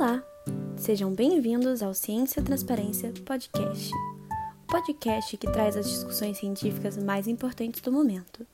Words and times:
Olá! 0.00 0.24
Sejam 0.78 1.12
bem-vindos 1.12 1.82
ao 1.82 1.92
Ciência 1.92 2.40
Transparência 2.40 3.12
Podcast, 3.26 3.92
o 4.64 4.66
podcast 4.66 5.36
que 5.36 5.52
traz 5.52 5.76
as 5.76 5.86
discussões 5.86 6.38
científicas 6.38 6.96
mais 6.96 7.28
importantes 7.28 7.82
do 7.82 7.92
momento. 7.92 8.46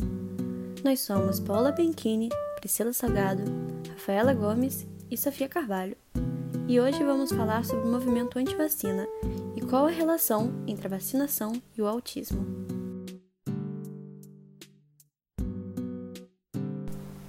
Nós 0.82 0.98
somos 0.98 1.38
Paula 1.38 1.70
Benchini, 1.70 2.30
Priscila 2.58 2.92
Salgado, 2.92 3.44
Rafaela 3.90 4.34
Gomes 4.34 4.88
e 5.08 5.16
Sofia 5.16 5.48
Carvalho, 5.48 5.96
e 6.66 6.80
hoje 6.80 7.04
vamos 7.04 7.30
falar 7.30 7.64
sobre 7.64 7.86
o 7.86 7.92
movimento 7.92 8.40
anti-vacina 8.40 9.06
e 9.54 9.60
qual 9.60 9.86
a 9.86 9.90
relação 9.90 10.52
entre 10.66 10.88
a 10.88 10.90
vacinação 10.90 11.52
e 11.78 11.80
o 11.80 11.86
autismo. 11.86 12.44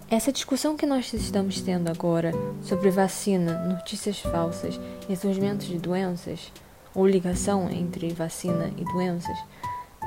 Essa 0.10 0.32
discussão 0.32 0.78
que 0.78 0.86
nós 0.86 1.12
estamos 1.12 1.60
tendo 1.60 1.90
agora 1.90 2.32
sobre 2.62 2.90
vacina, 2.90 3.66
notícias 3.68 4.22
falsas 4.22 4.80
e 5.10 5.16
surgimento 5.18 5.66
de 5.66 5.78
doenças, 5.78 6.50
ou 6.96 7.06
ligação 7.06 7.70
entre 7.70 8.14
vacina 8.14 8.72
e 8.78 8.86
doenças, 8.86 9.38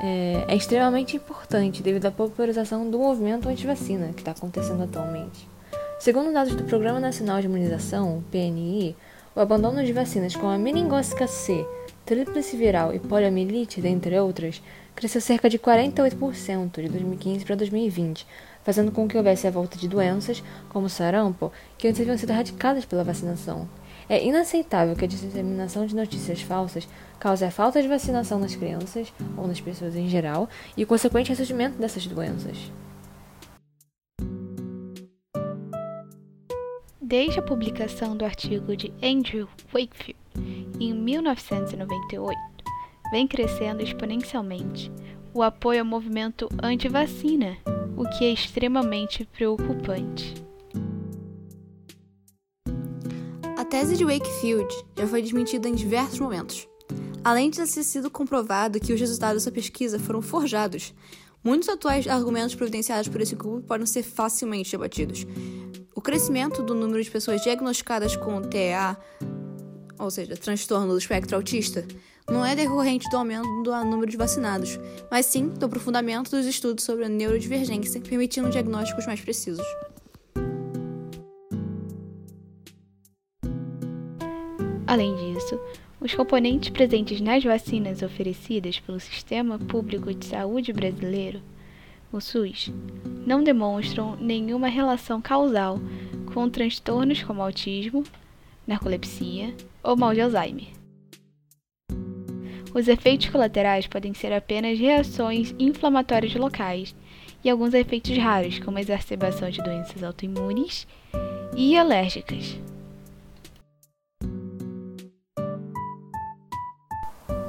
é, 0.01 0.43
é 0.47 0.55
extremamente 0.55 1.15
importante 1.15 1.83
devido 1.83 2.07
à 2.07 2.11
popularização 2.11 2.89
do 2.89 2.97
movimento 2.97 3.47
anti-vacina 3.47 4.11
que 4.13 4.21
está 4.21 4.31
acontecendo 4.31 4.81
atualmente. 4.81 5.47
Segundo 5.99 6.33
dados 6.33 6.55
do 6.55 6.63
Programa 6.63 6.99
Nacional 6.99 7.39
de 7.39 7.45
Imunização, 7.45 8.23
PNI, 8.31 8.95
o 9.35 9.39
abandono 9.39 9.85
de 9.85 9.93
vacinas 9.93 10.35
como 10.35 10.51
a 10.51 10.57
meningócica 10.57 11.27
C, 11.27 11.63
tríplice 12.11 12.57
viral 12.57 12.93
e 12.93 12.99
poliomielite, 12.99 13.79
dentre 13.79 14.19
outras, 14.19 14.61
cresceu 14.93 15.21
cerca 15.21 15.49
de 15.49 15.57
48% 15.57 16.81
de 16.81 16.89
2015 16.89 17.45
para 17.45 17.55
2020, 17.55 18.27
fazendo 18.65 18.91
com 18.91 19.07
que 19.07 19.17
houvesse 19.17 19.47
a 19.47 19.49
volta 19.49 19.77
de 19.77 19.87
doenças, 19.87 20.43
como 20.67 20.89
sarampo, 20.89 21.53
que 21.77 21.87
antes 21.87 22.01
haviam 22.01 22.17
sido 22.17 22.31
erradicadas 22.31 22.83
pela 22.83 23.05
vacinação. 23.05 23.65
É 24.09 24.21
inaceitável 24.21 24.93
que 24.93 25.05
a 25.05 25.07
disseminação 25.07 25.85
de 25.85 25.95
notícias 25.95 26.41
falsas 26.41 26.85
cause 27.17 27.45
a 27.45 27.49
falta 27.49 27.81
de 27.81 27.87
vacinação 27.87 28.39
nas 28.39 28.57
crianças, 28.57 29.13
ou 29.37 29.47
nas 29.47 29.61
pessoas 29.61 29.95
em 29.95 30.09
geral, 30.09 30.49
e 30.75 30.83
o 30.83 30.87
consequente 30.87 31.29
ressurgimento 31.29 31.77
dessas 31.77 32.05
doenças. 32.05 32.57
Desde 37.01 37.39
a 37.39 37.41
publicação 37.41 38.17
do 38.17 38.25
artigo 38.25 38.75
de 38.75 38.93
Andrew 39.01 39.47
Wakefield 39.73 40.20
em 40.85 40.93
1998, 40.93 42.37
vem 43.11 43.27
crescendo 43.27 43.83
exponencialmente 43.83 44.91
o 45.33 45.43
apoio 45.43 45.81
ao 45.81 45.85
movimento 45.85 46.49
anti-vacina 46.61 47.57
o 47.95 48.03
que 48.09 48.25
é 48.25 48.33
extremamente 48.33 49.25
preocupante. 49.25 50.33
A 53.55 53.63
tese 53.63 53.95
de 53.95 54.03
Wakefield 54.03 54.67
já 54.97 55.07
foi 55.07 55.21
desmentida 55.21 55.69
em 55.69 55.75
diversos 55.75 56.19
momentos. 56.19 56.67
Além 57.23 57.51
de 57.51 57.57
ter 57.57 57.67
sido 57.67 58.09
comprovado 58.09 58.79
que 58.79 58.91
os 58.91 58.99
resultados 58.99 59.43
dessa 59.43 59.53
pesquisa 59.53 59.99
foram 59.99 60.21
forjados, 60.21 60.95
muitos 61.43 61.69
atuais 61.69 62.07
argumentos 62.07 62.55
providenciados 62.55 63.07
por 63.07 63.21
esse 63.21 63.35
grupo 63.35 63.61
podem 63.61 63.85
ser 63.85 64.01
facilmente 64.01 64.71
debatidos. 64.71 65.27
O 65.95 66.01
crescimento 66.01 66.63
do 66.63 66.73
número 66.73 67.03
de 67.03 67.11
pessoas 67.11 67.43
diagnosticadas 67.43 68.15
com 68.15 68.41
TEA, 68.41 68.97
ou 70.01 70.09
seja, 70.09 70.35
transtorno 70.35 70.87
do 70.87 70.97
espectro 70.97 71.35
autista, 71.35 71.85
não 72.29 72.45
é 72.45 72.55
decorrente 72.55 73.09
do 73.09 73.17
aumento 73.17 73.63
do 73.63 73.85
número 73.85 74.09
de 74.09 74.17
vacinados, 74.17 74.79
mas 75.09 75.27
sim 75.27 75.49
do 75.49 75.65
aprofundamento 75.65 76.31
dos 76.31 76.45
estudos 76.45 76.83
sobre 76.83 77.05
a 77.05 77.09
neurodivergência, 77.09 78.01
permitindo 78.01 78.49
diagnósticos 78.49 79.05
mais 79.05 79.21
precisos. 79.21 79.65
Além 84.87 85.15
disso, 85.15 85.59
os 86.01 86.13
componentes 86.15 86.69
presentes 86.69 87.21
nas 87.21 87.43
vacinas 87.43 88.01
oferecidas 88.01 88.79
pelo 88.79 88.99
Sistema 88.99 89.59
Público 89.59 90.13
de 90.13 90.25
Saúde 90.25 90.73
Brasileiro, 90.73 91.41
o 92.11 92.19
SUS, 92.19 92.71
não 93.25 93.43
demonstram 93.43 94.17
nenhuma 94.17 94.67
relação 94.67 95.21
causal 95.21 95.79
com 96.33 96.49
transtornos 96.49 97.23
como 97.23 97.41
autismo, 97.41 98.03
narcolepsia 98.67 99.55
ou 99.83 99.95
mal 99.95 100.13
de 100.13 100.21
Alzheimer. 100.21 100.67
Os 102.73 102.87
efeitos 102.87 103.29
colaterais 103.29 103.85
podem 103.85 104.13
ser 104.13 104.31
apenas 104.31 104.79
reações 104.79 105.53
inflamatórias 105.59 106.33
locais 106.35 106.95
e 107.43 107.49
alguns 107.49 107.73
efeitos 107.73 108.15
raros, 108.17 108.59
como 108.59 108.77
a 108.77 108.81
exacerbação 108.81 109.49
de 109.49 109.61
doenças 109.61 110.03
autoimunes 110.03 110.87
e 111.55 111.77
alérgicas. 111.77 112.57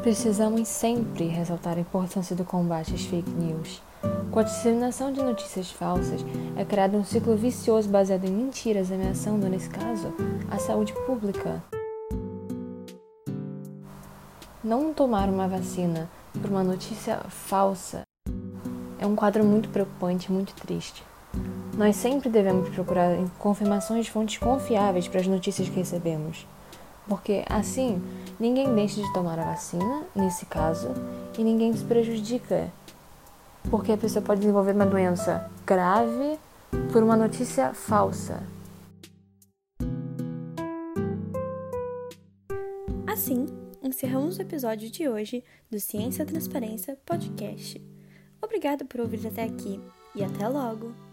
Precisamos 0.02 0.66
sempre 0.66 1.28
ressaltar 1.28 1.76
a 1.76 1.80
importância 1.80 2.34
do 2.34 2.44
combate 2.44 2.92
às 2.92 3.04
fake 3.04 3.30
news. 3.30 3.80
Com 4.32 4.40
a 4.40 4.42
disseminação 4.42 5.12
de 5.12 5.22
notícias 5.22 5.70
falsas, 5.70 6.24
é 6.56 6.64
criado 6.64 6.96
um 6.96 7.04
ciclo 7.04 7.36
vicioso 7.36 7.88
baseado 7.88 8.24
em 8.24 8.32
mentiras, 8.32 8.90
ameaçando, 8.90 9.48
nesse 9.48 9.70
caso, 9.70 10.12
a 10.50 10.58
saúde 10.58 10.92
pública. 11.06 11.62
Não 14.64 14.92
tomar 14.92 15.28
uma 15.28 15.46
vacina 15.46 16.10
por 16.32 16.50
uma 16.50 16.64
notícia 16.64 17.18
falsa 17.28 18.02
é 18.98 19.06
um 19.06 19.14
quadro 19.14 19.44
muito 19.44 19.68
preocupante 19.68 20.32
muito 20.32 20.52
triste. 20.54 21.04
Nós 21.78 21.94
sempre 21.94 22.28
devemos 22.28 22.68
procurar 22.70 23.16
confirmações 23.38 24.06
de 24.06 24.10
fontes 24.10 24.38
confiáveis 24.38 25.06
para 25.06 25.20
as 25.20 25.28
notícias 25.28 25.68
que 25.68 25.76
recebemos, 25.76 26.44
porque 27.08 27.44
assim 27.48 28.02
ninguém 28.38 28.74
deixa 28.74 29.00
de 29.02 29.12
tomar 29.12 29.38
a 29.38 29.44
vacina, 29.44 30.04
nesse 30.14 30.46
caso, 30.46 30.88
e 31.38 31.44
ninguém 31.44 31.72
se 31.72 31.84
prejudica, 31.84 32.70
porque 33.70 33.92
a 33.92 33.96
pessoa 33.96 34.24
pode 34.24 34.40
desenvolver 34.40 34.74
uma 34.74 34.86
doença 34.86 35.50
grave 35.66 36.38
por 36.92 37.02
uma 37.02 37.16
notícia 37.16 37.72
falsa. 37.72 38.42
Assim, 43.06 43.46
encerramos 43.82 44.38
o 44.38 44.42
episódio 44.42 44.90
de 44.90 45.08
hoje 45.08 45.44
do 45.70 45.78
Ciência 45.78 46.24
Transparência 46.24 46.98
Podcast. 47.04 47.80
Obrigado 48.40 48.84
por 48.86 49.00
ouvir 49.00 49.26
até 49.26 49.44
aqui 49.44 49.80
e 50.14 50.24
até 50.24 50.48
logo! 50.48 51.11